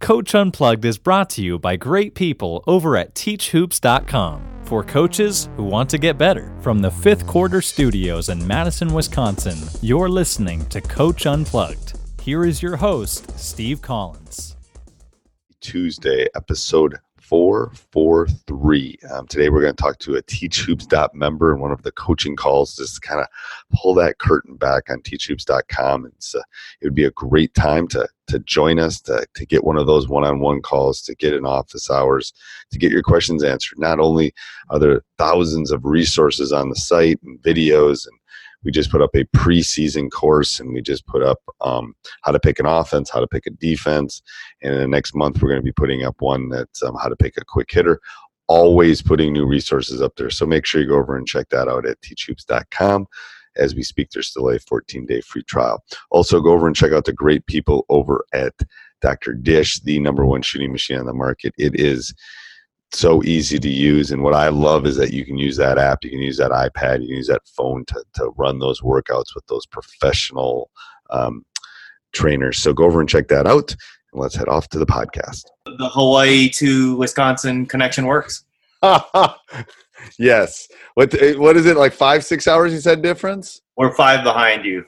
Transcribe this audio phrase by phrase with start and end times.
[0.00, 5.64] Coach Unplugged is brought to you by great people over at teachhoops.com for coaches who
[5.64, 6.54] want to get better.
[6.60, 11.98] From the fifth quarter studios in Madison, Wisconsin, you're listening to Coach Unplugged.
[12.22, 14.56] Here is your host, Steve Collins.
[15.60, 18.98] Tuesday, episode 443.
[19.10, 21.92] Um, today, we're going to talk to a Teach Hoops member in one of the
[21.92, 23.26] coaching calls just to kind of
[23.74, 26.06] pull that curtain back on teachhoops.com.
[26.06, 26.40] It's, uh,
[26.80, 29.86] it would be a great time to, to join us, to, to get one of
[29.86, 32.32] those one on one calls, to get in office hours,
[32.70, 33.78] to get your questions answered.
[33.78, 34.32] Not only
[34.70, 38.18] are there thousands of resources on the site and videos and
[38.64, 42.40] we just put up a preseason course and we just put up um, how to
[42.40, 44.22] pick an offense, how to pick a defense.
[44.62, 47.08] And in the next month, we're going to be putting up one that's um, how
[47.08, 48.00] to pick a quick hitter.
[48.48, 50.30] Always putting new resources up there.
[50.30, 53.06] So make sure you go over and check that out at teachhoops.com.
[53.58, 55.82] As we speak, there's still a 14 day free trial.
[56.10, 58.54] Also, go over and check out the great people over at
[59.00, 59.34] Dr.
[59.34, 61.54] Dish, the number one shooting machine on the market.
[61.58, 62.14] It is
[62.92, 64.10] so easy to use.
[64.10, 66.50] And what I love is that you can use that app, you can use that
[66.50, 70.70] iPad, you can use that phone to, to run those workouts with those professional
[71.10, 71.44] um,
[72.12, 72.58] trainers.
[72.58, 73.74] So go over and check that out.
[74.12, 75.44] And let's head off to the podcast.
[75.66, 78.44] The Hawaii to Wisconsin connection works.
[80.18, 80.68] yes.
[80.94, 82.72] What eh, what is it like five six hours?
[82.72, 83.62] You said difference.
[83.76, 84.84] We're five behind you.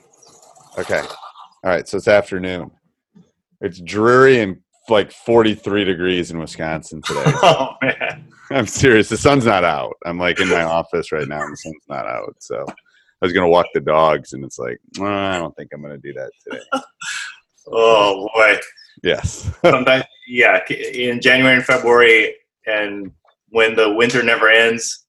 [0.77, 1.01] Okay.
[1.01, 1.87] All right.
[1.87, 2.71] So it's afternoon.
[3.61, 4.57] It's dreary and
[4.89, 7.23] like 43 degrees in Wisconsin today.
[7.25, 8.27] oh man.
[8.49, 9.07] I'm serious.
[9.09, 9.93] The sun's not out.
[10.05, 12.35] I'm like in my office right now and the sun's not out.
[12.39, 15.81] So I was gonna walk the dogs and it's like, well, I don't think I'm
[15.81, 16.63] gonna do that today.
[17.67, 18.57] oh boy.
[19.03, 19.49] Yes.
[19.65, 23.11] Sometimes yeah, in January and February and
[23.51, 25.05] when the winter never ends.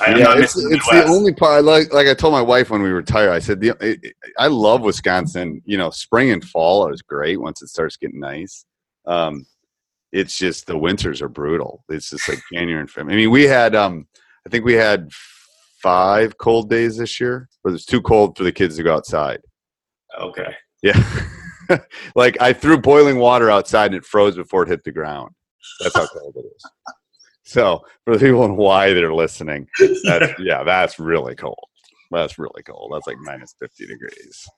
[0.00, 1.52] I, yeah, it's, it's the only part.
[1.52, 4.46] I like, like I told my wife when we retired, I said, the, it, I
[4.46, 5.60] love Wisconsin.
[5.66, 8.64] You know, spring and fall is great once it starts getting nice.
[9.06, 9.46] Um,
[10.12, 11.84] it's just the winters are brutal.
[11.88, 13.14] It's just like January and February.
[13.14, 14.06] I mean, we had, um,
[14.46, 15.10] I think we had
[15.82, 19.40] five cold days this year, but it's too cold for the kids to go outside.
[20.18, 20.54] Okay.
[20.82, 21.00] Yeah.
[22.14, 25.32] like I threw boiling water outside and it froze before it hit the ground.
[25.80, 26.64] That's how cold it is.
[27.50, 29.66] So for the people in Hawaii that are listening,
[30.04, 31.58] that's, yeah, that's really cold.
[32.12, 32.92] That's really cold.
[32.94, 34.48] That's like minus 50 degrees.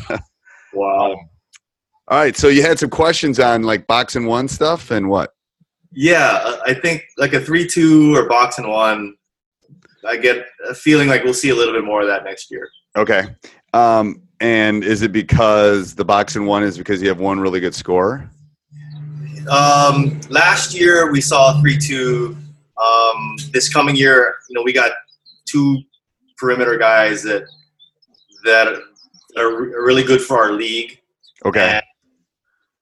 [0.74, 1.12] wow.
[1.12, 1.16] Um,
[2.08, 5.30] all right, so you had some questions on like box and one stuff and what?
[5.92, 9.14] Yeah, I think like a three-two or box and one.
[10.04, 12.68] I get a feeling like we'll see a little bit more of that next year.
[12.98, 13.22] Okay,
[13.72, 17.60] um, and is it because the box and one is because you have one really
[17.60, 18.28] good score?
[19.48, 22.36] Um, last year we saw three-two.
[22.82, 24.92] Um, this coming year, you know, we got
[25.46, 25.80] two
[26.36, 27.44] perimeter guys that
[28.44, 28.82] that
[29.36, 31.00] are really good for our league.
[31.44, 31.74] Okay.
[31.74, 31.82] And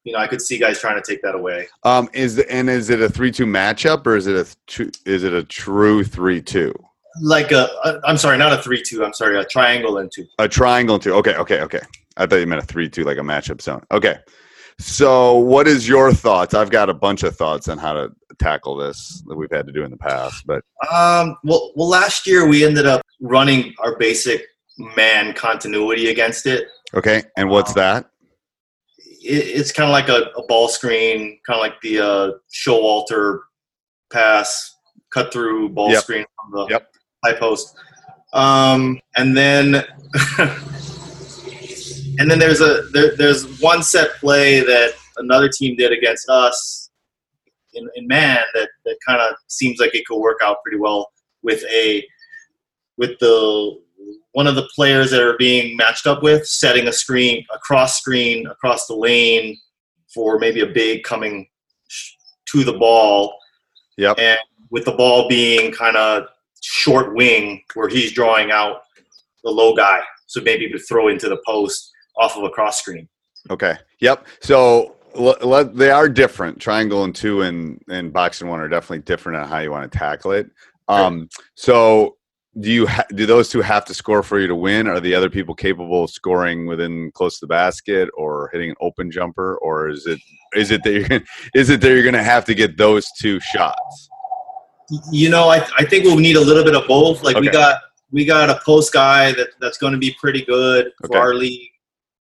[0.05, 1.69] you know, I could see guys trying to take that away.
[1.85, 5.23] Um, is the, and is it a three-two matchup or is it a two, is
[5.23, 6.75] it a true three-two?
[7.21, 9.05] Like a, a, I'm sorry, not a three-two.
[9.05, 10.27] I'm sorry, a triangle and two.
[10.39, 11.13] A triangle and two.
[11.15, 11.81] Okay, okay, okay.
[12.17, 13.85] I thought you meant a three-two, like a matchup zone.
[13.91, 14.19] Okay.
[14.79, 16.55] So, what is your thoughts?
[16.55, 19.73] I've got a bunch of thoughts on how to tackle this that we've had to
[19.73, 23.97] do in the past, but um, well, well, last year we ended up running our
[23.99, 24.43] basic
[24.97, 26.67] man continuity against it.
[26.95, 28.07] Okay, and what's um, that?
[29.25, 33.41] it, it's kind of like a, a, ball screen, kind of like the uh, Showalter
[34.13, 34.77] pass,
[35.13, 36.03] cut through ball yep.
[36.03, 36.93] screen from the yep.
[37.25, 37.77] high post.
[38.33, 39.73] Um, and then
[42.19, 46.91] and then there's a there, there's one set play that another team did against us
[47.75, 51.11] in, in man that, that kind of seems like it could work out pretty well
[51.43, 52.07] with a
[52.97, 53.81] with the
[54.33, 57.99] one of the players that are being matched up with setting a screen, a cross
[57.99, 59.59] screen across the lane
[60.13, 61.47] for maybe a big coming
[62.47, 63.35] to the ball.
[63.99, 64.19] Yep.
[64.19, 64.39] And
[64.71, 66.29] with the ball being kind of
[66.63, 68.83] short wing where he's drawing out
[69.45, 70.01] the low guy.
[70.27, 73.09] So maybe to throw into the post off of a cross screen.
[73.51, 73.77] Okay.
[74.01, 74.27] Yep.
[74.41, 74.97] So
[75.75, 76.61] they are different.
[76.61, 79.91] Triangle and two and and box and one are definitely different on how you want
[79.91, 80.51] to tackle it.
[80.89, 82.17] Um, so
[82.61, 84.87] do you ha- do those two have to score for you to win?
[84.87, 88.77] Are the other people capable of scoring within close to the basket or hitting an
[88.81, 90.21] open jumper, or is it
[90.55, 91.25] is it that you're gonna,
[91.55, 94.11] is it that you're going to have to get those two shots?
[95.11, 97.23] You know, I, I think we'll need a little bit of both.
[97.23, 97.81] Like we got
[98.11, 101.19] we got a post guy that that's going to be pretty good for Okay.
[101.19, 101.72] our league.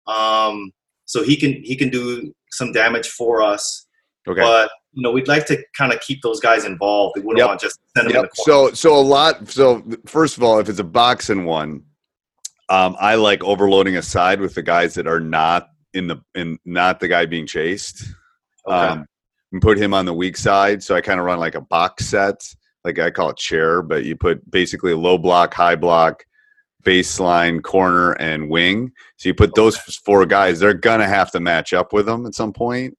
[0.08, 0.72] Um,
[1.06, 3.88] so he can he can do some damage for us.
[4.28, 4.42] Okay.
[4.42, 7.14] But you know, we'd like to kind of keep those guys involved.
[7.16, 7.48] We wouldn't Yep.
[7.48, 8.32] want just send them Yep.
[8.36, 8.44] the.
[8.44, 9.48] So so a lot.
[9.50, 11.84] So first of all, if it's a box and one,
[12.70, 16.58] um, I like overloading a side with the guys that are not in the in
[16.66, 18.04] not the guy being chased.
[18.68, 18.76] Okay.
[18.76, 19.06] Um,
[19.52, 20.84] and put him on the weak side.
[20.84, 22.36] So I kind of run like a box set,
[22.84, 26.26] like I call it chair, but you put basically a low block, high block,
[26.86, 28.92] baseline, corner, and wing.
[29.18, 30.60] So you put those four guys.
[30.60, 32.98] They're gonna have to match up with them at some point.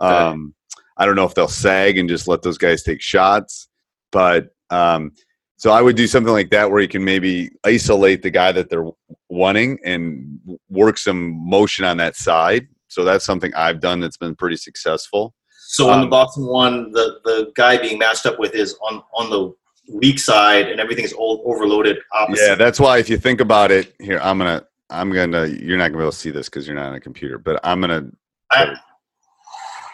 [0.00, 0.54] Um,
[0.96, 3.68] I don't know if they'll sag and just let those guys take shots,
[4.10, 5.12] but um,
[5.56, 8.68] so I would do something like that where you can maybe isolate the guy that
[8.68, 8.88] they're
[9.28, 12.66] wanting and work some motion on that side.
[12.88, 15.34] So that's something I've done that's been pretty successful.
[15.68, 18.76] So in the Um, box and one, the the guy being matched up with is
[18.82, 19.54] on on the
[19.88, 22.46] weak side, and everything's all overloaded opposite.
[22.46, 25.88] Yeah, that's why if you think about it, here I'm gonna I'm gonna you're not
[25.88, 28.10] gonna be able to see this because you're not on a computer, but I'm gonna.
[28.50, 28.74] I,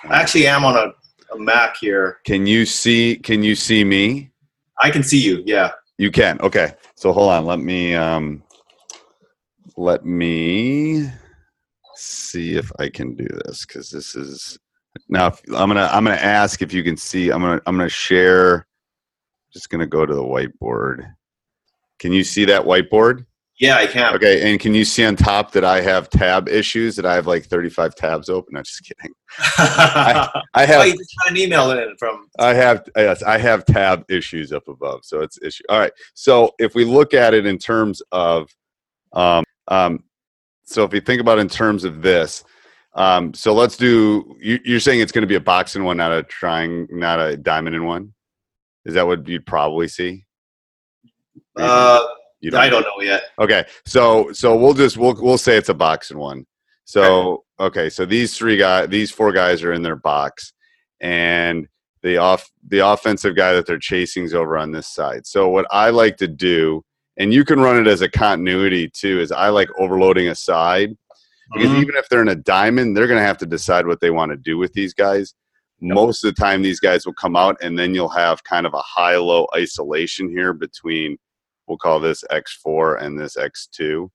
[0.04, 2.18] I actually am on a, a Mac here.
[2.24, 3.16] Can you see?
[3.16, 4.30] Can you see me?
[4.80, 5.42] I can see you.
[5.44, 5.72] Yeah.
[5.98, 6.40] You can.
[6.40, 6.72] Okay.
[6.94, 7.44] So hold on.
[7.44, 8.42] Let me um
[9.76, 11.08] let me
[11.94, 14.58] see if I can do this cuz this is
[15.08, 17.88] now I'm going to I'm to ask if you can see I'm to I'm going
[17.88, 18.67] to share
[19.52, 21.12] just going to go to the whiteboard.
[21.98, 23.26] Can you see that whiteboard?
[23.58, 24.14] Yeah, I can.
[24.14, 27.26] Okay, and can you see on top that I have tab issues that I have
[27.26, 28.54] like 35 tabs open?
[28.54, 29.12] No, just kidding.
[29.58, 32.28] I oh, have you just got an email in from.
[32.38, 35.64] I have yes, I have tab issues up above, so it's issue.
[35.68, 35.92] All right.
[36.14, 38.48] So if we look at it in terms of,
[39.12, 40.04] um, um,
[40.64, 42.44] so if we think about it in terms of this,
[42.94, 44.36] um, so let's do.
[44.40, 47.18] You, you're saying it's going to be a box in one, not a trying, not
[47.18, 48.14] a diamond in one.
[48.84, 50.24] Is that what you'd probably see?
[51.56, 52.04] Uh,
[52.40, 53.22] You I don't know yet.
[53.40, 56.46] Okay, so so we'll just we'll we'll say it's a box in one.
[56.84, 60.52] So okay, so these three guys, these four guys are in their box,
[61.00, 61.66] and
[62.02, 65.26] the off the offensive guy that they're chasing is over on this side.
[65.26, 66.84] So what I like to do,
[67.16, 70.96] and you can run it as a continuity too, is I like overloading a side
[71.52, 71.82] because Mhm.
[71.82, 74.30] even if they're in a diamond, they're going to have to decide what they want
[74.30, 75.34] to do with these guys.
[75.80, 78.74] Most of the time, these guys will come out, and then you'll have kind of
[78.74, 81.16] a high low isolation here between,
[81.66, 84.08] we'll call this X4 and this X2.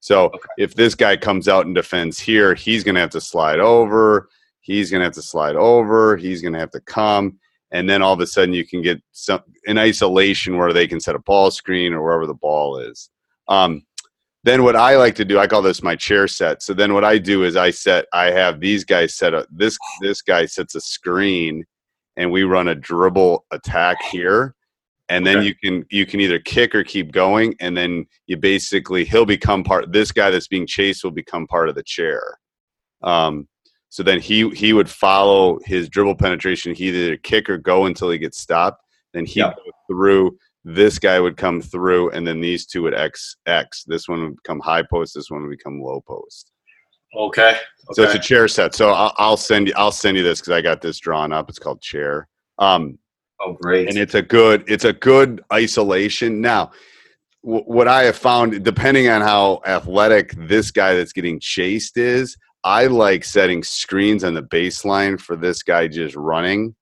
[0.00, 3.60] So if this guy comes out and defends here, he's going to have to slide
[3.60, 4.28] over.
[4.60, 6.16] He's going to have to slide over.
[6.16, 7.38] He's going to have to come.
[7.70, 11.00] And then all of a sudden, you can get some in isolation where they can
[11.00, 13.10] set a ball screen or wherever the ball is.
[13.48, 13.85] Um,
[14.46, 16.62] then what I like to do, I call this my chair set.
[16.62, 19.46] So then what I do is I set, I have these guys set up.
[19.50, 21.64] This this guy sets a screen,
[22.16, 24.54] and we run a dribble attack here,
[25.08, 25.46] and then Okay.
[25.48, 29.64] you can you can either kick or keep going, and then you basically he'll become
[29.64, 29.92] part.
[29.92, 32.38] This guy that's being chased will become part of the chair.
[33.02, 33.48] Um,
[33.88, 36.72] so then he he would follow his dribble penetration.
[36.72, 38.80] He either kick or go until he gets stopped.
[39.12, 39.54] Then he Yeah.
[39.88, 40.38] through.
[40.68, 43.84] This guy would come through, and then these two would X X.
[43.86, 45.14] This one would become high post.
[45.14, 46.50] This one would become low post.
[47.16, 47.56] Okay.
[47.92, 48.74] So it's a chair set.
[48.74, 49.74] So I'll, I'll send you.
[49.76, 51.48] I'll send you this because I got this drawn up.
[51.48, 52.26] It's called chair.
[52.58, 52.98] Um,
[53.40, 53.88] oh, great.
[53.88, 56.70] and it's a good it's a good isolation now
[57.44, 62.36] w- what i have found depending on how athletic this guy that's getting chased is
[62.64, 66.74] i like setting screens on the baseline for this guy just running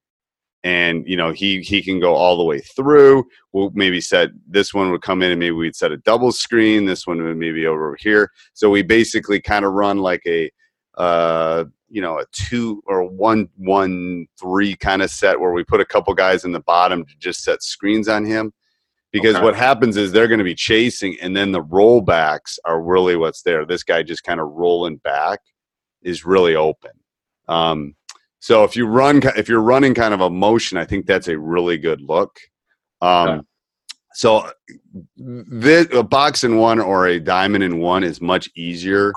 [0.65, 3.25] and you know he he can go all the way through.
[3.53, 6.87] We'll maybe set this one would come in and maybe we'd set a double screen
[6.87, 8.33] this one would maybe over here.
[8.55, 10.51] So we basically kind of run like a
[10.97, 15.81] uh you know a two or one one three kind of set where we put
[15.81, 18.53] a couple guys in the bottom to just set screens on him.
[19.13, 19.45] Because Okay.
[19.45, 23.43] what happens is they're going to be chasing and then the rollbacks are really what's
[23.43, 23.65] there.
[23.65, 25.39] This guy just kind of rolling back
[26.03, 26.91] is really open.
[27.49, 27.95] Um,
[28.45, 31.39] so if you run if you're running kind of a motion i think that's a
[31.39, 32.39] really good look
[33.01, 33.41] um, Okay.
[34.13, 34.51] so
[35.17, 39.13] this, a box in one or a diamond in one is much easier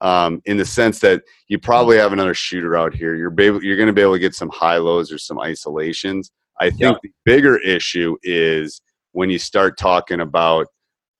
[0.00, 3.14] um, in the sense that you probably have another shooter out here.
[3.14, 6.30] You're be you're going to be able to get some high lows or some isolations.
[6.58, 6.94] I think Yeah.
[7.02, 8.80] the bigger issue is
[9.12, 10.66] when you start talking about,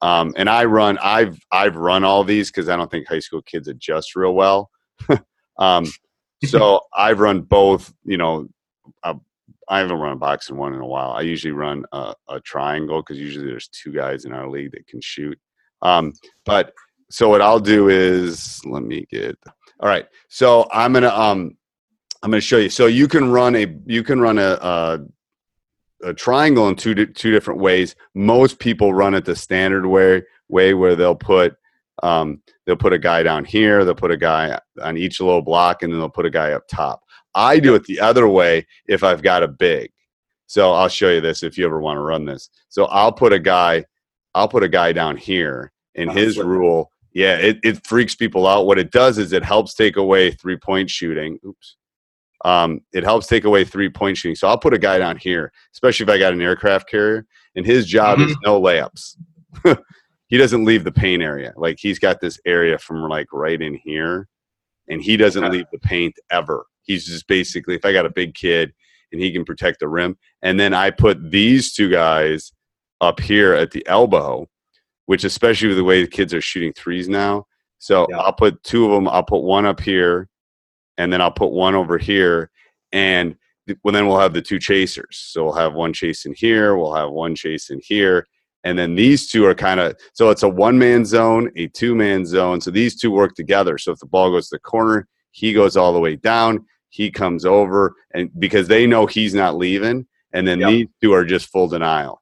[0.01, 3.43] um, and I run, I've I've run all these because I don't think high school
[3.43, 4.71] kids adjust real well.
[5.59, 5.85] um,
[6.45, 8.49] so I've run both, you know,
[9.71, 11.13] I haven't run a box and one in a while.
[11.13, 14.89] I usually run a, a triangle because usually there's two guys in our league that
[14.89, 15.39] can shoot.
[15.81, 16.13] Um,
[16.45, 16.75] but
[17.09, 19.39] so what I'll do is let me get
[19.79, 20.07] all right.
[20.29, 21.57] So I'm gonna um
[22.23, 22.69] I'm gonna show you.
[22.69, 24.99] So you can run a you can run a, a
[26.03, 27.95] a triangle in two two different ways.
[28.15, 31.57] Most people run it the standard way way where they'll put
[32.03, 35.83] um, they'll put a guy down here, they'll put a guy on each low block,
[35.83, 37.03] and then they'll put a guy up top.
[37.35, 39.91] I do it the other way if I've got a big.
[40.47, 42.51] So I'll show you this if you ever want to run this.
[42.69, 43.85] So I'll put a guy,
[44.35, 48.67] I'll put a guy down here, and his rule, yeah, it, it freaks people out.
[48.67, 51.39] What it does is it helps take away three point shooting.
[51.47, 51.77] Oops.
[52.45, 54.35] Um, it helps take away three point shooting.
[54.35, 57.67] So I'll put a guy down here, especially if I got an aircraft carrier, and
[57.67, 58.31] his job mm-hmm.
[58.31, 59.17] is no layups.
[60.31, 61.53] he doesn't leave the paint area.
[61.57, 64.29] Like he's got this area from like right in here,
[64.89, 65.59] and he doesn't okay.
[65.59, 66.65] leave the paint ever.
[66.83, 68.73] He's just basically if I got a big kid
[69.13, 72.53] and he can protect the rim, and then I put these two guys
[73.01, 74.47] up here at the elbow,
[75.07, 77.45] which especially with the way the kids are shooting threes now.
[77.79, 78.19] So yeah.
[78.19, 79.09] I'll put two of them.
[79.09, 80.29] I'll put one up here,
[80.97, 82.51] and then I'll put one over here,
[82.93, 83.35] and
[83.83, 85.17] well, then we'll have the two chasers.
[85.17, 86.77] So we'll have one chasing here.
[86.77, 88.29] We'll have one chasing here
[88.65, 91.95] and then these two are kind of so it's a one man zone, a two
[91.95, 92.61] man zone.
[92.61, 93.79] So these two work together.
[93.79, 97.11] So if the ball goes to the corner, he goes all the way down, he
[97.11, 100.71] comes over, and because they know he's not leaving, and then yep.
[100.71, 102.21] these two are just full denial.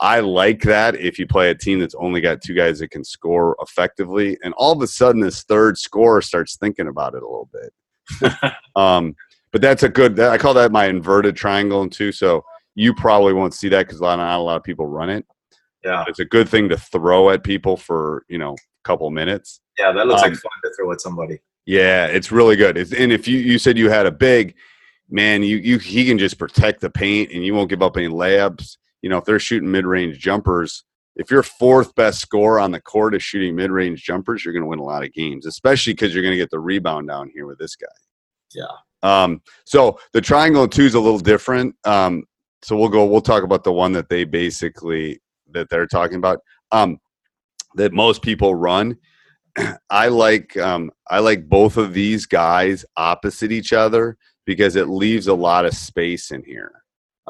[0.00, 3.04] I like that if you play a team that's only got two guys that can
[3.04, 7.26] score effectively, and all of a sudden this third scorer starts thinking about it a
[7.26, 8.52] little bit.
[8.76, 9.14] um,
[9.52, 10.18] but that's a good.
[10.18, 12.10] I call that my inverted triangle too.
[12.10, 15.26] So you probably won't see that because not a lot of people run it.
[15.84, 19.60] Yeah, it's a good thing to throw at people for you know a couple minutes.
[19.78, 21.40] Yeah, that looks um, like fun to throw at somebody.
[21.66, 22.76] Yeah, it's really good.
[22.76, 24.54] It's, and if you you said you had a big
[25.10, 28.08] man, you you he can just protect the paint and you won't give up any
[28.08, 28.76] layups.
[29.02, 30.84] You know, if they're shooting mid range jumpers,
[31.16, 34.62] if your fourth best score on the court is shooting mid range jumpers, you're going
[34.62, 37.30] to win a lot of games, especially because you're going to get the rebound down
[37.34, 37.86] here with this guy.
[38.54, 38.64] Yeah.
[39.02, 41.74] Um, so the triangle two is a little different.
[41.84, 42.24] Um,
[42.62, 43.04] so we'll go.
[43.04, 45.20] We'll talk about the one that they basically
[45.52, 46.40] that they're talking about
[46.70, 46.98] um,
[47.74, 48.96] that most people run.
[49.90, 55.28] I like um, I like both of these guys opposite each other because it leaves
[55.28, 56.72] a lot of space in here.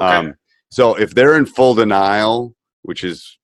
[0.01, 0.07] Okay.
[0.07, 0.35] Um,
[0.71, 3.39] so if they're in full denial, which is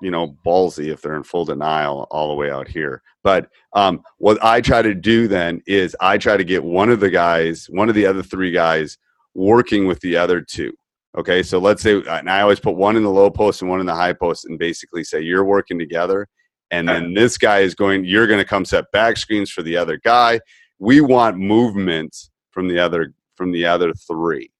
[0.00, 4.02] you know ballsy if they're in full denial all the way out here, but um,
[4.18, 7.66] what I try to do then is I try to get one of the guys,
[7.68, 8.96] one of the other three guys,
[9.34, 10.72] working with the other two.
[11.16, 13.80] Okay, so let's say, and I always put one in the low post and one
[13.80, 16.28] in the high post, and basically say you're working together,
[16.70, 18.04] and then this guy is going.
[18.04, 20.40] You're going to come set back screens for the other guy.
[20.78, 22.14] We want movement
[22.50, 24.50] from the other from the other three.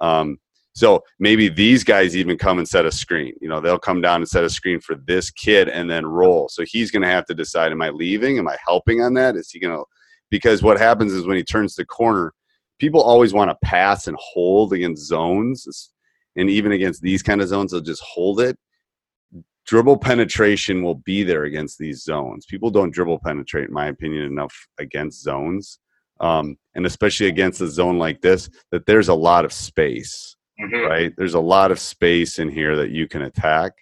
[0.00, 0.38] Um,
[0.74, 3.34] so maybe these guys even come and set a screen.
[3.40, 6.48] You know, they'll come down and set a screen for this kid and then roll.
[6.48, 8.38] So he's going to have to decide: Am I leaving?
[8.38, 9.36] Am I helping on that?
[9.36, 9.84] Is he going to?
[10.30, 12.32] Because what happens is when he turns the corner,
[12.82, 15.92] people always want to pass and hold against zones
[16.34, 18.58] and even against these kind of zones, they'll just hold it.
[19.66, 22.44] Dribble penetration will be there against these zones.
[22.44, 25.78] People don't dribble penetrate, in my opinion, enough against zones,
[26.18, 30.90] um, and especially against a zone like this, that there's a lot of space, mm-hmm.
[30.90, 31.12] right?
[31.16, 33.74] There's a lot of space in here that you can attack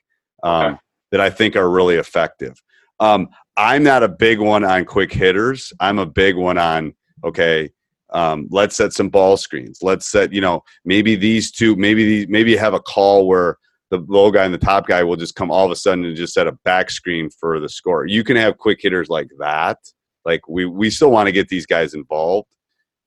[0.42, 0.76] um, okay.
[1.12, 2.54] that I think are really effective.
[2.98, 5.72] Um, I'm not a big one on quick hitters.
[5.80, 6.92] I'm a big one on
[7.24, 7.70] okay
[8.12, 9.78] um, let's set some ball screens.
[9.82, 13.56] Let's set, you know, maybe these two, maybe these, maybe have a call where
[13.90, 16.16] the low guy and the top guy will just come all of a sudden and
[16.16, 18.06] just set a back screen for the score.
[18.06, 19.78] You can have quick hitters like that.
[20.24, 22.48] Like we we still want to get these guys involved.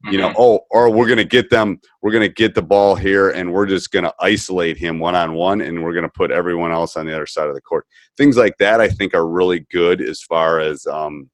[0.05, 0.13] Mm-hmm.
[0.13, 0.41] You know, mm-hmm.
[0.41, 1.79] oh, or we're gonna get them.
[2.01, 5.61] We're gonna get the ball here, and we're just gonna isolate him one on one,
[5.61, 7.85] and we're gonna put everyone else on the other side of the court.
[8.17, 11.29] Things like that, I think, are really good as far as um,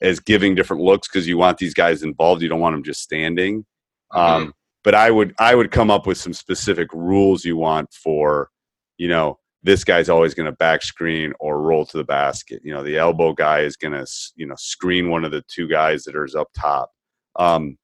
[0.00, 2.42] as giving different looks because you want these guys involved.
[2.42, 3.64] You don't want them just standing.
[4.12, 4.18] Mm-hmm.
[4.18, 8.50] Um, but I would I would come up with some specific rules you want for,
[8.98, 12.60] you know, this guy's always going to back screen or roll to the basket.
[12.62, 15.66] You know, the elbow guy is going to you know screen one of the two
[15.68, 16.92] guys that are up top.
[17.34, 17.76] Um,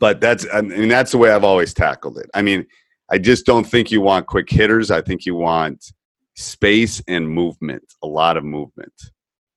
[0.00, 2.28] but that's I mean that's the way I've always tackled it.
[2.34, 2.66] I mean,
[3.10, 4.90] I just don't think you want quick hitters.
[4.90, 5.92] I think you want
[6.34, 8.94] space and movement, a lot of movement.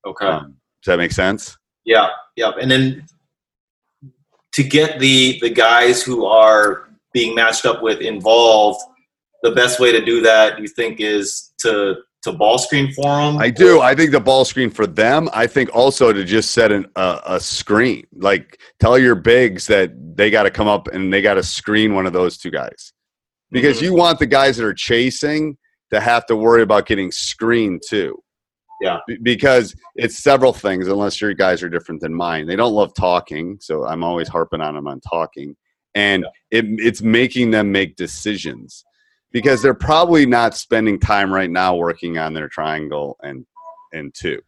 [0.05, 0.27] Okay.
[0.27, 1.57] Um, does that make sense?
[1.85, 2.51] Yeah, yeah.
[2.61, 3.05] And then
[4.53, 8.81] to get the the guys who are being matched up with involved,
[9.43, 13.37] the best way to do that you think is to to ball screen for them?
[13.37, 13.81] I do.
[13.81, 15.29] I think the ball screen for them.
[15.33, 18.05] I think also to just set an, a, a screen.
[18.15, 21.95] Like tell your bigs that they got to come up and they got to screen
[21.95, 22.93] one of those two guys,
[23.51, 23.83] because Mhm.
[23.83, 25.57] you want the guys that are chasing
[25.91, 28.17] to have to worry about getting screened too.
[28.83, 28.99] Yeah.
[29.07, 30.87] B- Because it's several things.
[30.87, 33.57] Unless your guys are different than mine, they don't love talking.
[33.61, 35.55] So I'm always harping on them on talking,
[35.95, 38.85] and it, it's making them make decisions
[39.31, 43.45] because they're probably not spending time right now working on their triangle and
[43.93, 44.39] and two.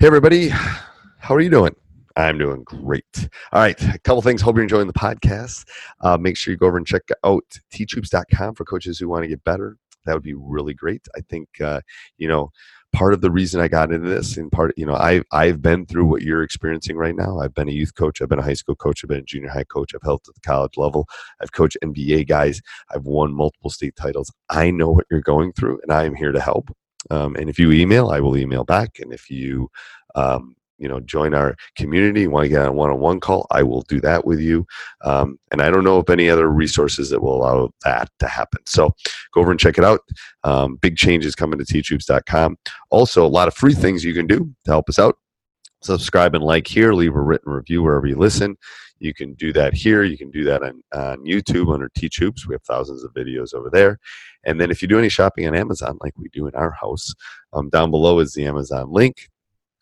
[0.00, 0.48] Hey, everybody.
[0.48, 1.74] How are you doing?
[2.16, 3.28] I'm doing great.
[3.52, 3.80] All right.
[3.94, 4.42] A couple things.
[4.42, 5.64] Hope you're enjoying the podcast.
[6.00, 9.28] Uh, make sure you go over and check out teachhoops.com for coaches who want to
[9.28, 9.76] get better.
[10.06, 11.06] That would be really great.
[11.16, 11.80] I think, uh,
[12.16, 12.50] you know,
[12.92, 15.86] part of the reason I got into this and part, you know, I've, I've been
[15.86, 17.40] through what you're experiencing right now.
[17.40, 18.22] I've been a youth coach.
[18.22, 19.02] I've been a high school coach.
[19.04, 19.94] I've been a junior high coach.
[19.94, 21.06] I've helped at the college level.
[21.42, 22.60] I've coached NBA guys.
[22.94, 24.32] I've won multiple state titles.
[24.48, 26.70] I know what you're going through and I am here to help.
[27.10, 28.98] Um, and if you email, I will email back.
[28.98, 29.70] And if you,
[30.14, 33.82] um, you know, join our community, want to get on a one-on-one call, I will
[33.82, 34.66] do that with you.
[35.04, 38.60] Um, and I don't know of any other resources that will allow that to happen.
[38.66, 38.94] So
[39.34, 40.00] go over and check it out.
[40.44, 42.56] Um, big changes coming to teachhoops.com.
[42.90, 45.16] Also, a lot of free things you can do to help us out.
[45.82, 46.92] Subscribe and like here.
[46.92, 48.56] Leave a written review wherever you listen.
[49.00, 50.02] You can do that here.
[50.02, 52.48] You can do that on, on YouTube under Teach Hoops.
[52.48, 53.98] We have thousands of videos over there.
[54.44, 57.14] And then if you do any shopping on Amazon, like we do in our house,
[57.52, 59.28] um, down below is the Amazon link.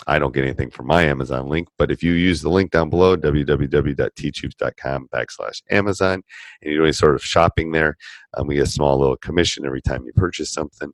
[0.07, 2.91] I don't get anything from my Amazon link, but if you use the link down
[2.91, 6.23] below, www.teachhoops.com backslash Amazon,
[6.63, 7.97] and you do any sort of shopping there,
[8.35, 10.93] um, we get a small little commission every time you purchase something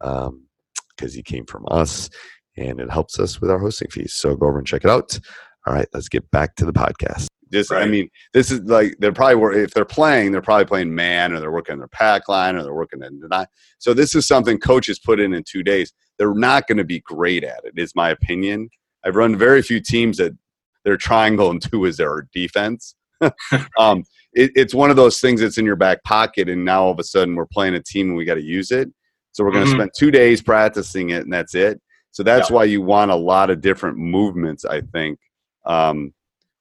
[0.00, 2.08] because you came from us,
[2.56, 4.14] and it helps us with our hosting fees.
[4.14, 5.18] So go over and check it out.
[5.66, 7.26] All right, let's get back to the podcast.
[7.52, 11.32] Just, I mean, this is like they're probably if they're playing, they're probably playing man,
[11.32, 13.46] or they're working their pack line, or they're working in deny.
[13.78, 15.92] So this is something coaches put in in two days.
[16.18, 18.68] They're not going to be great at it, is my opinion.
[19.04, 20.36] I've run very few teams that
[20.84, 22.94] their triangle and two is their defense.
[23.78, 26.90] um, it, it's one of those things that's in your back pocket, and now all
[26.92, 28.88] of a sudden we're playing a team and we got to use it.
[29.32, 29.76] So we're going to Mhm.
[29.76, 31.80] spend two days practicing it, and that's it.
[32.10, 35.18] So that's why you want a lot of different movements, I think,
[35.66, 36.12] um,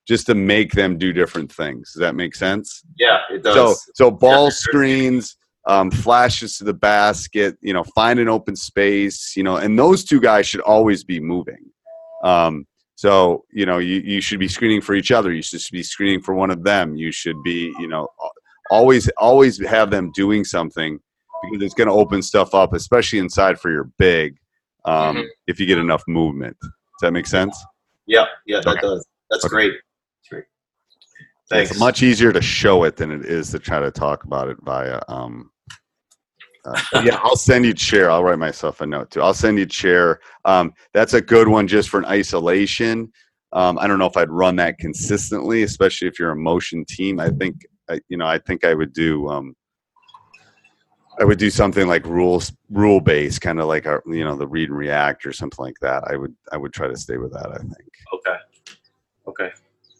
[0.07, 1.91] just to make them do different things.
[1.93, 2.81] Does that make sense?
[2.97, 3.83] Yeah, it does.
[3.83, 4.49] So, so ball Yeah.
[4.51, 5.35] screens,
[5.67, 10.05] um, flashes to the basket, you know, find an open space, you know, and those
[10.05, 11.65] two guys should always be moving.
[12.23, 12.65] Um,
[12.95, 15.31] so, you know, you, you should be screening for each other.
[15.33, 16.95] You should be screening for one of them.
[16.95, 18.07] You should be, you know,
[18.71, 20.99] always, always have them doing something
[21.43, 24.37] because it's going to open stuff up, especially inside for your big,
[24.85, 25.25] um, Mhm.
[25.47, 26.55] if you get enough movement.
[26.61, 27.55] Does that make sense?
[28.07, 28.81] yeah, yeah, that Okay.
[28.81, 29.05] does.
[29.29, 29.49] That's Okay.
[29.49, 29.73] That's great.
[31.49, 31.71] Thanks.
[31.71, 34.57] It's much easier to show it than it is to try to talk about it
[34.63, 34.99] via.
[35.07, 35.51] Um,
[36.65, 38.11] uh, yeah, I'll send you chair.
[38.11, 39.21] I'll write myself a note too.
[39.21, 40.19] I'll send you chair.
[40.43, 43.11] Um, that's a good one just for an isolation.
[43.53, 47.21] Um, I don't know if I'd run that consistently, especially if you're a motion team.
[47.21, 49.29] I think, I, you know, I think I would do.
[49.29, 49.55] Um,
[51.19, 54.45] I would do something like rules, rule based, kind of like our, you know, the
[54.45, 56.03] read and react or something like that.
[56.05, 57.49] I would, I would try to stay with that.
[57.49, 57.89] I think.
[58.13, 58.37] Okay.
[59.27, 59.51] Okay.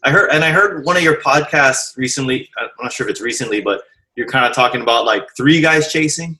[0.04, 2.48] I heard, and I heard one of your podcasts recently.
[2.58, 3.82] I'm not sure if it's recently, but
[4.14, 6.38] you're kind of talking about like three guys chasing,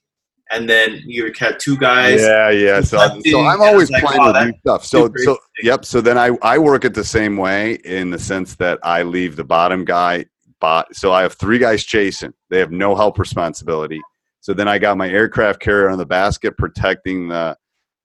[0.51, 2.21] and then you had two guys.
[2.21, 2.81] Yeah, yeah.
[2.81, 4.85] So, Reflecting, so I'm always like, playing wow, with that- new stuff.
[4.85, 5.85] So, so yep.
[5.85, 9.37] So then I I work it the same way in the sense that I leave
[9.37, 10.25] the bottom guy.
[10.61, 10.94] Bot.
[10.94, 12.33] So I have three guys chasing.
[12.51, 14.01] They have no help responsibility.
[14.40, 17.57] So then I got my aircraft carrier on the basket protecting the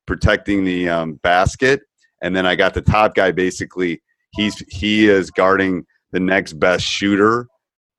[0.06, 1.82] protecting the um, basket,
[2.22, 3.32] and then I got the top guy.
[3.32, 4.02] Basically,
[4.34, 7.48] he's he is guarding the next best shooter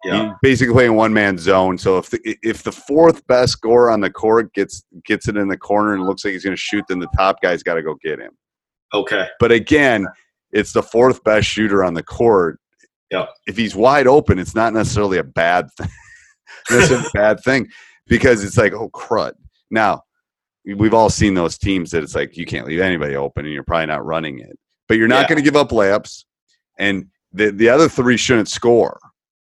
[0.05, 0.25] Yeah.
[0.25, 1.79] He's basically playing one man zone.
[1.79, 5.49] So if the if the fourth best scorer on the court gets gets it in
[5.49, 7.83] the corner and looks like he's going to shoot, then the top guy's got to
[7.83, 8.33] go get him.
[8.93, 9.27] Okay.
[9.41, 10.07] But again,
[10.53, 12.61] it's the fourth best shooter on the court.
[13.11, 13.27] Yeah.
[13.47, 15.89] If he's wide open, it's not necessarily a bad thing.
[16.71, 17.69] That's a bad thing
[18.07, 19.33] because it's like, oh crud.
[19.71, 20.03] Now,
[20.65, 23.65] we've all seen those teams that it's like you can't leave anybody open and you're
[23.65, 24.59] probably not running it.
[24.89, 25.29] But you're not Yeah.
[25.29, 26.25] going to give up layups,
[26.79, 29.01] and the the other three shouldn't score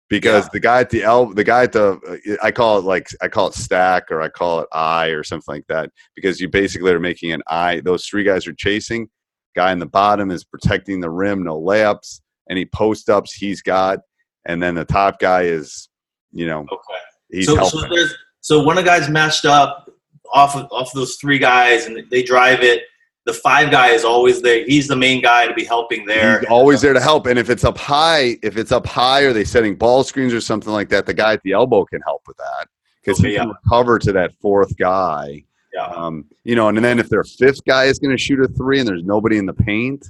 [0.08, 0.48] because Yeah.
[0.52, 3.46] the guy at the el the guy at the I call it like I call
[3.48, 7.00] it stack or I call it eye or something like that because you basically are
[7.00, 7.80] making an eye.
[7.80, 9.08] Those three guys are chasing.
[9.54, 12.20] Guy in the bottom is protecting the rim, no layups.
[12.50, 14.00] Any post ups he's got,
[14.46, 15.88] and then the top guy is,
[16.32, 16.98] you know, Okay.
[17.30, 17.80] he's so, helping.
[17.80, 19.88] so there's so when a guy's matched up
[20.32, 22.82] off of off those three guys and they drive it,
[23.24, 24.64] the five guy is always there.
[24.64, 26.40] He's the main guy to be helping there.
[26.40, 27.26] He's always there to help.
[27.26, 30.40] And if it's up high, if it's up high, or they setting ball screens or
[30.40, 32.66] something like that, the guy at the elbow can help with that
[33.00, 33.54] because Okay, he can yeah.
[33.64, 35.86] recover to that fourth guy Yeah.
[35.86, 38.80] Um, you know, and then if their fifth guy is going to shoot a three
[38.80, 40.04] and there's nobody in the paint,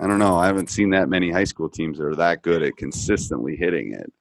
[0.00, 0.36] I don't know.
[0.36, 3.92] I haven't seen that many high school teams that are that good at consistently hitting
[3.94, 4.12] it.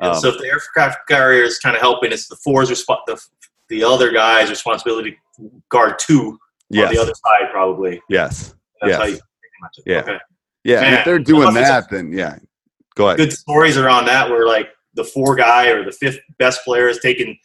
[0.00, 3.20] Um, so if the aircraft carrier is kind of helping, it's the four's resp- the
[3.68, 6.38] the other guy's responsibility to guard two
[6.70, 8.00] yes, on the other side, probably.
[8.08, 9.10] yes, That's how Yes.
[9.12, 9.98] you pretty much Yeah.
[10.00, 10.18] Okay.
[10.64, 10.80] yeah.
[10.80, 12.38] Man, if they're doing that, then yeah,
[12.94, 13.18] go ahead.
[13.18, 16.98] Good stories around that where like the four guy or the fifth best player is
[17.00, 17.36] taking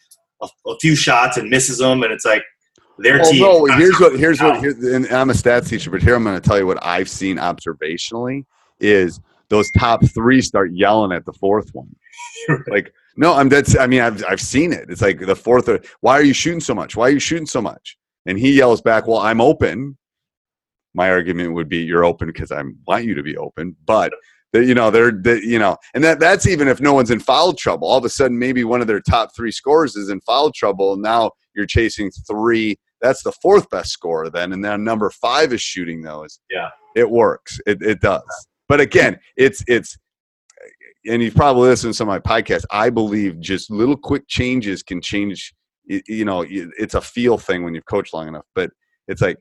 [0.42, 2.42] a, a few shots and misses them, and it's like
[2.98, 3.40] their Well, team.
[3.42, 3.64] no.
[3.76, 4.18] Here's what.
[4.18, 4.60] Here's what.
[4.60, 7.08] Here, and I'm a stats teacher, but here I'm going to tell you what I've
[7.08, 8.44] seen observationally
[8.80, 11.94] is those top three start yelling at the fourth one.
[12.68, 14.90] like, no, I'm se- I mean, I've I've seen it.
[14.90, 15.68] It's like the fourth.
[15.68, 16.96] Or, Why are you shooting so much?
[16.96, 17.96] Why are you shooting so much?
[18.26, 19.98] And he yells back, "Well, I'm open."
[20.94, 24.12] My argument would be, "You're open because I want you to be open." But
[24.54, 27.18] that you know, they're that you know, and that that's even if no one's in
[27.20, 27.88] foul trouble.
[27.88, 30.96] All of a sudden, maybe one of their top three scorers is in foul trouble.
[30.96, 32.76] Now you're chasing three.
[33.00, 36.38] That's the fourth best scorer then, and then number five is shooting those.
[36.50, 36.68] Yeah.
[36.94, 37.60] it works.
[37.66, 38.22] It it does.
[38.68, 39.98] But again, it's it's.
[41.06, 42.64] And you've probably listened to some of my podcasts.
[42.70, 45.52] I believe just little quick changes can change.
[45.88, 48.46] Y- You know, it's a feel thing when you've coached long enough.
[48.54, 48.70] But
[49.08, 49.38] it's like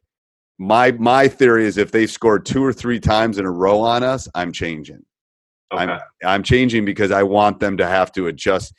[0.59, 4.03] my my theory is if they've scored two or three times in a row on
[4.03, 5.03] us, I'm changing.
[5.73, 5.83] Okay.
[5.83, 8.73] I'm I'm changing because I want them to have to adjust.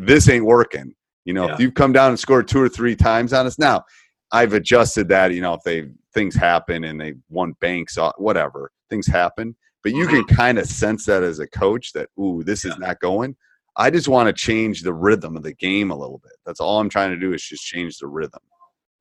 [0.00, 0.94] This ain't working.
[1.24, 3.84] You know, if you've come down and scored two or three times on us now,
[4.32, 5.32] I've adjusted that.
[5.32, 9.92] You know, if they things happen and they won banks, uh, whatever things happen, but
[9.92, 13.36] you can kind of sense that as a coach that ooh, this is not going.
[13.76, 16.32] I just want to change the rhythm of the game a little bit.
[16.44, 18.40] That's all I'm trying to do is just change the rhythm.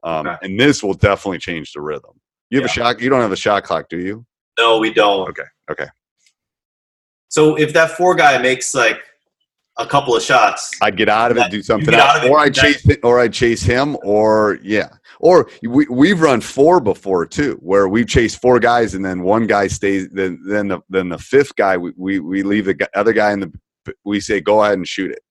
[0.03, 0.37] Um, Okay.
[0.43, 2.19] And this will definitely change the rhythm.
[2.49, 2.99] You have a shot.
[2.99, 4.25] You don't have a shot clock, do you?
[4.59, 5.29] no, we don't.
[5.29, 5.87] Okay, okay.
[7.29, 8.99] So if that four guy makes like
[9.77, 12.31] a couple of shots, I'd get out of it, do something get else, out of
[12.31, 16.81] or I chase, it, or I chase him, or yeah, or we we've run four
[16.81, 20.81] before too, where we chase four guys and then one guy stays, then then the
[20.89, 23.51] then the fifth guy we we, we leave the other guy in the
[24.03, 25.23] we say go ahead and shoot it.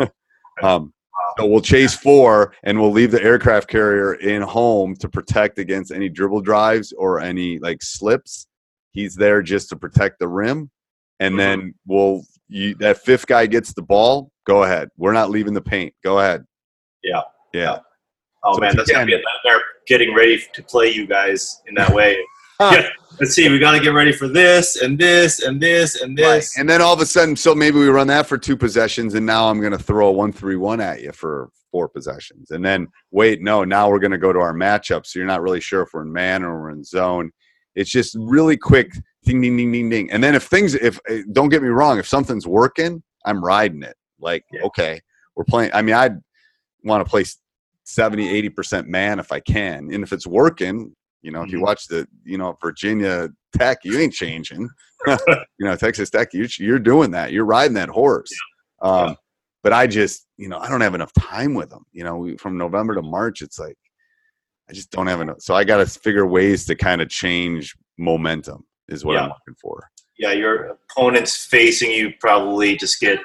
[0.62, 0.92] um,
[1.38, 5.92] so we'll chase four and we'll leave the aircraft carrier in home to protect against
[5.92, 8.46] any dribble drives or any like slips.
[8.92, 10.70] He's there just to protect the rim,
[11.20, 11.38] and Mhm.
[11.38, 14.30] then we'll you, that fifth guy gets the ball.
[14.46, 14.88] Go ahead.
[14.96, 15.92] We're not leaving the paint.
[16.04, 16.44] Go ahead.
[17.02, 17.22] Yeah.
[17.52, 17.80] Yeah.
[18.44, 21.60] oh So man, that's gonna be a again- nightmare getting ready to play you guys
[21.66, 22.16] in that way.
[22.60, 22.88] Yeah.
[23.18, 26.34] Let's see, we got to get ready for this and this and this and Right.
[26.36, 26.58] this.
[26.58, 29.24] And then all of a sudden, so maybe we run that for two possessions, and
[29.24, 33.40] now I'm going to throw a one-three-one at you for four possessions, and then wait,
[33.40, 35.06] no, now we're going to go to our matchup.
[35.06, 37.30] So you're not really sure if we're in man or we're in zone.
[37.74, 38.92] It's just really quick,
[39.24, 40.10] ding, ding, ding, ding, ding.
[40.10, 43.82] And then if things, if eh, don't get me wrong, if something's working, I'm riding
[43.82, 43.96] it.
[44.20, 44.62] Like, Yeah.
[44.64, 45.00] okay,
[45.36, 45.70] we're playing.
[45.72, 46.18] I mean, I'd
[46.84, 47.24] want to play
[47.84, 50.94] 70, 80 percent man if I can, and if it's working.
[51.26, 51.62] You know, if you Mhm.
[51.62, 54.68] watch the, you know, Virginia Tech, you ain't changing
[55.08, 55.16] you
[55.66, 57.32] know, Texas Tech, you're, you're doing that.
[57.32, 58.30] You're riding that horse.
[58.80, 59.14] Um, Yeah.
[59.64, 61.84] But I just, you know, I don't have enough time with them.
[61.90, 63.76] You know, we, from November to March, it's like,
[64.70, 65.38] I just don't have enough.
[65.40, 69.56] So I got to figure ways to kind of change momentum is what I'm looking
[69.60, 69.90] for.
[70.18, 73.18] Yeah, your opponents facing you probably just get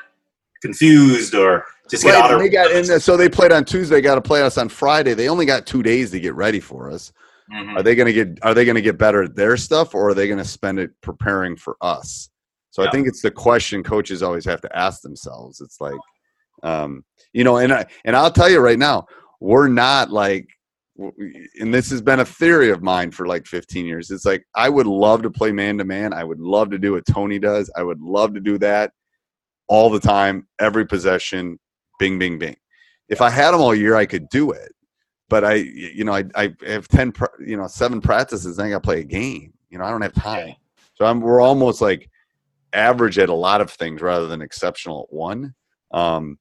[0.64, 2.40] confused or just get Right, out and of.
[2.42, 5.14] they got, and so they played on Tuesday, got to play us on Friday.
[5.14, 7.14] They only got two days to get ready for us.
[7.52, 7.78] Mhm.
[7.78, 10.10] Are they going to get, are they going to get better at their stuff or
[10.10, 12.30] are they going to spend it preparing for us?
[12.70, 15.60] So I think it's the question coaches always have to ask themselves.
[15.60, 16.00] It's like,
[16.64, 19.06] um, you know, and I, and I'll tell you right now,
[19.42, 20.48] we're not like,
[21.60, 24.12] and this has been a theory of mine for like 15 years.
[24.12, 26.14] It's like I would love to play man to man.
[26.14, 27.70] I would love to do what Tony does.
[27.76, 28.92] I would love to do that
[29.68, 31.58] all the time, every possession,
[31.98, 32.56] bing, bing, bing.
[33.10, 34.72] If I had them all year, I could do it.
[35.32, 37.14] But I, you know, I, I have 10,
[37.48, 38.58] you know, seven practices.
[38.58, 39.54] Then I got to play a game.
[39.70, 40.56] You know, I don't have time.
[40.96, 42.10] So I'm, we're almost like
[42.74, 45.56] average at a lot of things rather than exceptional at one.
[45.92, 46.38] Um,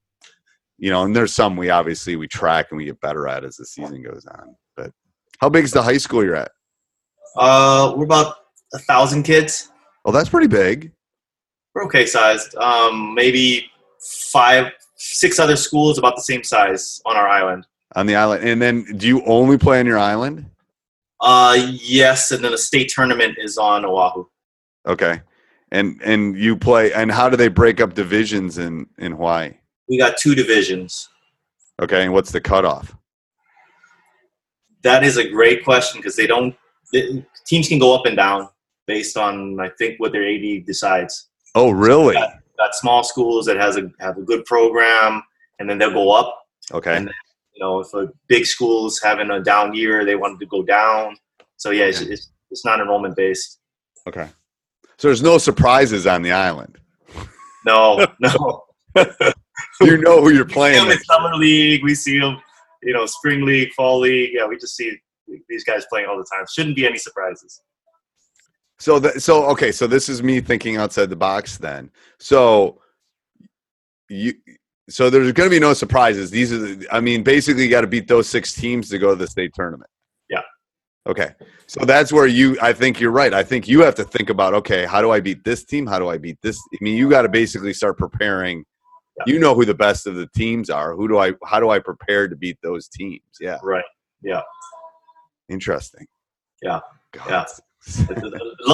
[0.76, 3.58] you know, and there's some we obviously we track and we get better at as
[3.58, 4.56] the season goes on.
[4.76, 4.90] But
[5.38, 6.50] how big is the high school you're at?
[7.36, 8.34] Uh, we're about
[8.74, 9.70] a thousand kids.
[10.04, 10.90] Oh, that's pretty big.
[11.76, 12.56] We're okay sized.
[12.56, 13.70] Um, maybe
[14.32, 17.66] five, six other schools about the same size on our island.
[17.96, 18.48] On the island.
[18.48, 20.46] And then do you only play on your island?
[21.20, 24.24] Uh, yes, and then the state tournament is on Oahu.
[24.86, 25.20] Okay.
[25.72, 29.52] And and you play and how do they break up divisions in in Hawaii?
[29.88, 31.08] We got two divisions.
[31.80, 32.96] Okay, and what's the cutoff?
[34.82, 36.54] That is a great question because they don't.
[37.46, 38.48] Teams can go up and down
[38.86, 41.28] based on I think what their AD decides.
[41.54, 42.14] Oh, really?
[42.14, 45.22] Got small schools that has a have a good program,
[45.58, 46.36] and then they'll go up.
[46.72, 46.96] Okay.
[46.96, 47.10] And
[47.60, 51.16] You know, if a big school's having a down year, they wanted to go down.
[51.58, 53.58] So yeah, it's, it's, it's not enrollment based.
[54.08, 54.28] Okay.
[54.96, 56.78] So there's no surprises on the island.
[57.66, 58.64] No, no.
[59.82, 60.84] You know who you're We see playing.
[60.84, 61.82] them in summer league.
[61.82, 62.38] We see them,
[62.82, 64.30] you know, spring league, fall league.
[64.34, 64.94] Yeah, we just see
[65.48, 66.44] these guys playing all the time.
[66.52, 67.62] Shouldn't be any surprises.
[68.78, 71.90] So that so okay, so this is me thinking outside the box then.
[72.18, 72.80] So
[74.08, 74.34] you
[74.90, 76.30] so there's going to be no surprises.
[76.30, 79.10] These are the, I mean basically you got to beat those six teams to go
[79.10, 79.90] to the state tournament.
[80.28, 80.42] Yeah.
[81.06, 81.30] Okay.
[81.66, 83.32] So that's where you I think you're right.
[83.32, 85.86] I think you have to think about okay, how do I beat this team?
[85.86, 86.60] How do I beat this?
[86.74, 88.64] I mean, you got to basically start preparing
[89.18, 89.32] Yeah.
[89.32, 90.94] you know who the best of the teams are.
[90.94, 93.22] Who do I how do I prepare to beat those teams?
[93.40, 93.58] Yeah.
[93.62, 93.84] Right.
[94.22, 94.42] Yeah.
[95.48, 96.06] Interesting.
[96.62, 96.80] Yeah.
[97.12, 97.28] God.
[97.28, 97.44] Yeah.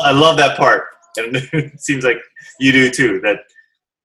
[0.02, 0.84] I love that part,
[1.16, 2.18] and it seems like
[2.58, 3.20] you do too.
[3.20, 3.38] That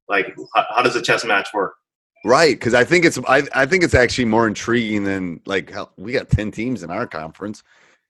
[0.07, 1.73] like, how, how does a chess match work?
[2.23, 6.11] Right, because I think it's I, I think it's actually more intriguing than like we
[6.11, 7.63] got ten teams in our conference,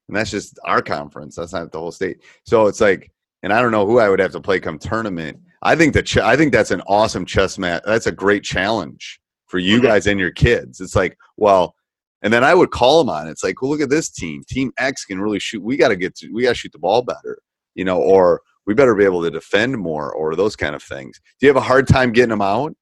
[0.09, 1.35] and that's just our conference.
[1.37, 2.21] That's not the whole state.
[2.45, 3.09] So it's like,
[3.41, 5.39] and I don't know who I would have to play come tournament.
[5.61, 7.83] I think the ch- I think that's an awesome chess match.
[7.85, 9.83] That's a great challenge for you Mhm.
[9.83, 10.81] guys and your kids.
[10.81, 11.75] It's like, well,
[12.21, 13.27] and then I would call them on.
[13.27, 13.31] it.
[13.31, 14.43] It's like, well, look at this team.
[14.45, 15.63] Team X can really shoot.
[15.63, 16.29] We got to get to.
[16.33, 17.37] We got to shoot the ball better,
[17.75, 21.21] you know, or we better be able to defend more, or those kind of things.
[21.39, 22.75] Do you have a hard time getting them out?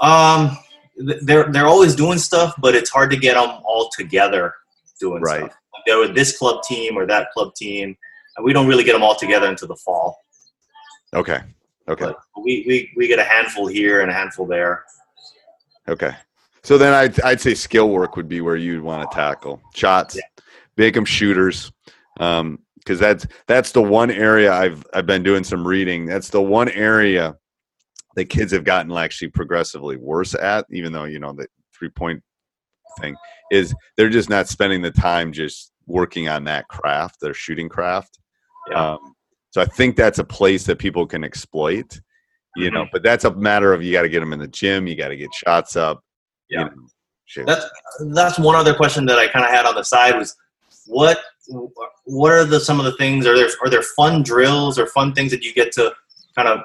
[0.00, 0.58] Um,
[0.96, 4.54] they're they're always doing stuff, but it's hard to get them all together
[4.98, 5.38] doing Right.
[5.38, 5.56] stuff.
[5.72, 7.96] Like they're with this club team or that club team,
[8.36, 10.18] and we don't really get them all together until the fall.
[11.14, 11.40] Okay.
[11.88, 12.04] Okay.
[12.04, 14.84] But we, we we get a handful here and a handful there.
[15.88, 16.14] Okay.
[16.62, 20.18] So then I'd, I'd say skill work would be where you'd want to tackle shots,
[20.76, 21.72] make them shooters.
[22.20, 26.04] Um, cause that's, that's the one area I've, I've been doing some reading.
[26.04, 27.36] That's the one area
[28.20, 32.22] that kids have gotten actually progressively worse at, even though, you know, the three point
[33.00, 33.16] thing
[33.50, 38.18] is they're just not spending the time just working on that craft, their shooting craft.
[38.70, 38.92] Yeah.
[38.92, 39.14] Um,
[39.50, 41.98] so I think that's a place that people can exploit,
[42.56, 42.90] you know, Mm-hmm.
[42.92, 45.08] but that's a matter of you got to get them in the gym, you got
[45.08, 46.02] to get shots up.
[46.50, 46.60] Yeah.
[46.60, 46.86] You know,
[47.24, 47.46] shit.
[47.46, 47.64] That's
[48.12, 50.36] that's one other question that I kind of had on the side was
[50.86, 51.20] what
[52.04, 55.14] what are the some of the things are there are there fun drills or fun
[55.14, 55.92] things that you get to
[56.36, 56.60] kind of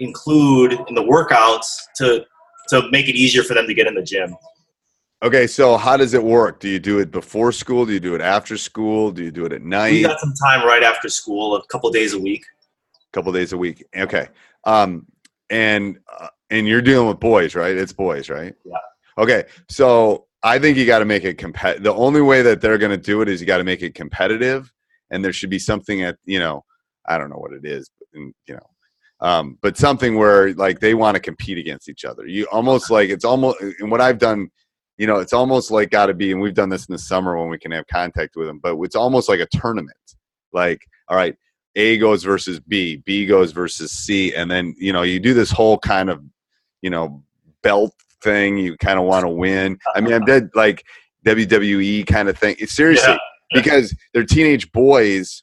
[0.00, 2.24] include in the workouts to
[2.70, 4.36] to make it easier for them to get in the gym?
[5.22, 6.60] okay, so how does it work?
[6.60, 7.86] Do you do it before school?
[7.86, 9.10] Do you do it after school?
[9.10, 9.92] Do you do it at night?
[9.92, 12.44] We got some time right after school, a couple days a week.
[12.94, 13.84] A couple days a week.
[13.96, 14.28] Okay.
[14.64, 15.06] Um,
[15.50, 17.76] and uh, and you're dealing with boys, right?
[17.76, 18.54] It's boys, right?
[18.64, 18.76] Yeah.
[19.18, 19.44] Okay.
[19.68, 21.84] So I think you got to make it competitive.
[21.84, 23.94] The only way that they're going to do it is you got to make it
[23.94, 24.72] competitive,
[25.10, 26.64] and there should be something at you know,
[27.06, 28.66] I don't know what it is, but, and, you know,
[29.20, 32.26] um, but something where like they want to compete against each other.
[32.26, 34.50] You almost like it's almost and what I've done.
[34.96, 37.38] You know, it's almost like got to be, and we've done this in the summer
[37.38, 38.58] when we can have contact with them.
[38.60, 39.96] But it's almost like a tournament.
[40.52, 41.36] Like, all right,
[41.76, 45.50] A goes versus B, B goes versus C, and then you know you do this
[45.52, 46.22] whole kind of
[46.82, 47.22] you know
[47.62, 48.58] belt thing.
[48.58, 49.78] You kind of want to win.
[49.94, 50.84] I mean, I'm dead like
[51.24, 52.56] WWE kind of thing.
[52.66, 53.60] Seriously Yeah.
[53.60, 55.42] because they're teenage boys.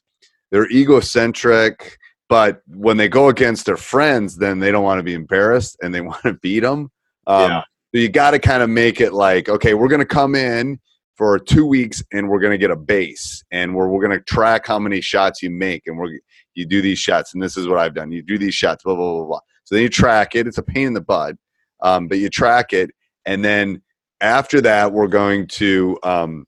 [0.50, 5.14] They're egocentric, but when they go against their friends, then they don't want to be
[5.14, 6.90] embarrassed and they want to beat them.
[7.26, 7.62] Um, Yeah.
[7.94, 10.78] So you got to kind of make it like, okay, we're going to come in
[11.16, 14.24] for two weeks and we're going to get a base and we're, we're going to
[14.24, 16.18] track how many shots you make and we're
[16.56, 18.10] you do these shots and this is what I've done.
[18.10, 19.40] You do these shots, blah blah blah blah.
[19.64, 20.46] So then you track it.
[20.46, 21.36] It's a pain in the butt,
[21.82, 22.90] um, but you track it,
[23.24, 23.82] and then
[24.20, 26.46] after that, we're going to um,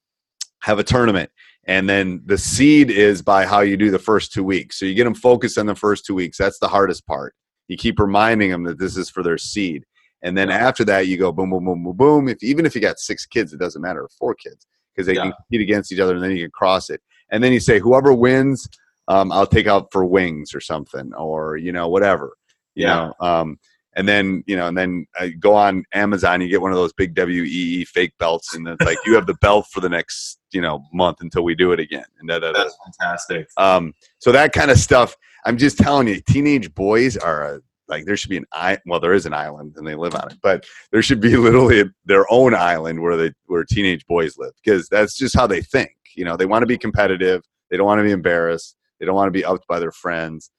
[0.60, 1.30] have a tournament.
[1.68, 4.78] And then the seed is by how you do the first two weeks.
[4.78, 6.38] So you get them focused on the first two weeks.
[6.38, 7.34] That's the hardest part.
[7.68, 9.84] You keep reminding them that this is for their seed.
[10.22, 12.28] And then after that, you go boom, boom, boom, boom, boom.
[12.28, 14.08] If even if you got six kids, it doesn't matter.
[14.18, 15.32] Four kids because they can Yeah.
[15.32, 17.00] compete against each other, and then you can cross it.
[17.30, 18.66] And then you say, whoever wins,
[19.06, 22.32] um, I'll take out for wings or something, or you know, whatever.
[22.74, 22.94] You Yeah.
[22.94, 23.58] know, um,
[23.98, 26.40] and then you know, and then uh, go on Amazon.
[26.40, 29.34] You get one of those big WWE fake belts, and it's like you have the
[29.34, 32.04] belt for the next you know month until we do it again.
[32.20, 32.62] And da, da, da.
[32.62, 33.48] That's fantastic.
[33.56, 35.16] Um, so that kind of stuff.
[35.44, 39.00] I'm just telling you, teenage boys are a, like there should be an i well
[39.00, 42.24] there is an island and they live on it, but there should be literally their
[42.30, 45.90] own island where they where teenage boys live because that's just how they think.
[46.14, 47.42] You know, they want to be competitive.
[47.68, 48.76] They don't want to be embarrassed.
[49.00, 50.50] They don't want to be upped by their friends,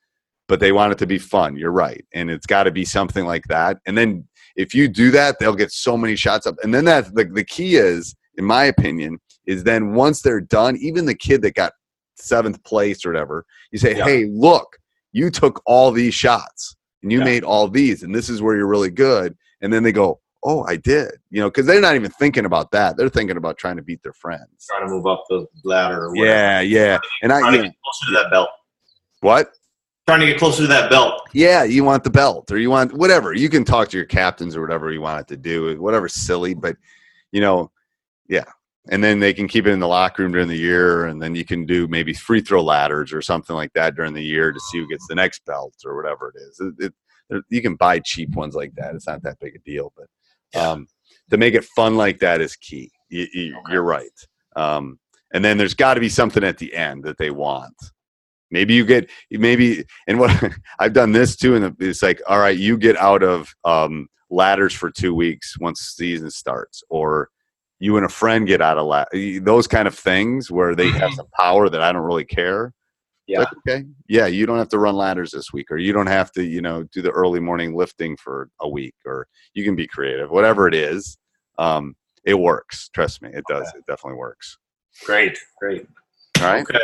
[0.49, 1.55] but they want it to be fun.
[1.55, 3.77] You're right, and it's got to be something like that.
[3.85, 6.55] And then if you do that, they'll get so many shots up.
[6.63, 10.75] And then that the, the key is, in my opinion, is then once they're done,
[10.77, 11.71] even the kid that got
[12.15, 14.03] seventh place or whatever, you say, Yeah.
[14.03, 14.75] hey, look,
[15.13, 17.25] you took all these shots and you Yeah.
[17.25, 19.38] made all these, and this is where you're really good.
[19.62, 21.12] And then they go, oh, I did.
[21.29, 22.97] You know, because they're not even thinking about that.
[22.97, 24.65] They're thinking about trying to beat their friends.
[24.69, 26.05] Trying to move up the ladder.
[26.05, 26.25] Or whatever.
[26.27, 26.99] Yeah, yeah.
[27.21, 28.49] And I, Trying to you get know, closer to that belt.
[29.21, 29.51] what?
[30.10, 31.22] Trying to get closer to that belt.
[31.34, 33.32] Yeah, you want the belt or you want whatever.
[33.32, 36.56] You can talk to your captains or whatever you want it to do, whatever silly,
[36.56, 36.76] but
[37.32, 37.69] you know,
[38.28, 38.45] yeah.
[38.89, 41.36] And then they can keep it in the locker room during the year, and then
[41.36, 44.60] you can do maybe free throw ladders or something like that during the year to
[44.60, 46.60] see who gets the next belt or whatever it is.
[46.60, 46.91] It,
[47.30, 48.95] it, you can buy cheap ones like that.
[48.95, 50.88] It's not that big a deal, but um,
[51.30, 52.89] to make it fun like that is key.
[53.10, 53.74] You, you, Okay.
[53.74, 54.10] You're right.
[54.56, 54.98] Um,
[55.36, 57.76] and then there's got to be something at the end that they want.
[58.51, 60.31] Maybe you get maybe and what
[60.79, 64.73] I've done this too, and it's like, all right, you get out of um, ladders
[64.73, 67.29] for two weeks once season starts, or
[67.79, 69.05] you and a friend get out of la-
[69.41, 72.73] those kind of things where they have some power that I don't really care.
[73.27, 73.39] Yeah.
[73.39, 76.31] Like, okay, yeah, you don't have to run ladders this week, or you don't have
[76.31, 79.85] to, you know, do the early morning lifting for a week, or you can be
[79.85, 81.17] creative, whatever it is.
[81.59, 82.89] Um, it works.
[82.89, 83.71] Trust me, it does.
[83.75, 84.57] It definitely works.
[85.05, 85.38] Great.
[85.59, 85.88] Great.
[86.41, 86.62] All right.
[86.63, 86.79] Okay.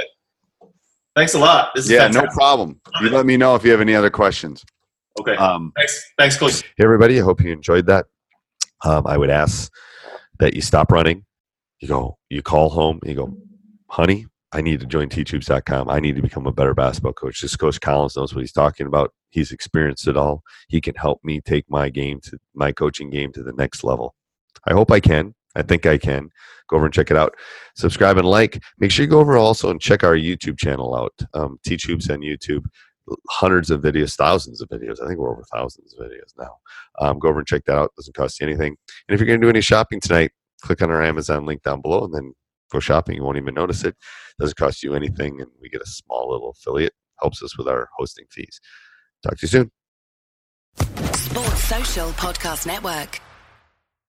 [1.16, 1.70] Thanks a lot.
[1.76, 2.80] This is Yeah, no problem.
[3.02, 4.64] You let me know if you have any other questions.
[5.20, 5.36] Okay.
[5.36, 6.12] Um, Thanks.
[6.18, 6.62] Thanks, Coach.
[6.62, 7.20] Hey, everybody.
[7.20, 8.06] I hope you enjoyed that.
[8.84, 9.72] Um, I would ask
[10.40, 11.26] that you stop running.
[11.80, 13.38] You go, you call home, you go,
[13.90, 15.90] honey, I need to join teachhoops.com.
[15.90, 17.42] I need to become a better basketball coach.
[17.42, 19.14] This Coach Collins knows what he's talking about.
[19.30, 20.44] He's experienced it all.
[20.70, 24.16] He can help me take my game to my coaching game to the next level.
[24.66, 25.36] I hope I can.
[25.56, 26.30] I think I can.
[26.68, 27.36] Go over and check it out.
[27.76, 28.62] Subscribe and like.
[28.80, 31.14] Make sure you go over also and check our YouTube channel out.
[31.34, 32.66] Um, Teach Hoops on YouTube.
[33.30, 35.02] Hundreds of videos, thousands of videos.
[35.02, 36.58] I think we're over thousands of videos now.
[37.00, 37.92] Um, go over and check that out.
[37.96, 38.76] Doesn't cost you anything.
[39.08, 41.82] And if you're going to do any shopping tonight, click on our Amazon link down
[41.82, 42.34] below and then
[42.72, 43.16] go shopping.
[43.16, 43.96] You won't even notice it.
[44.40, 46.94] Doesn't cost you anything, and we get a small little affiliate.
[47.22, 48.60] Helps us with our hosting fees.
[49.24, 49.72] Talk to you soon.
[51.14, 53.22] Sports Social Podcast Network.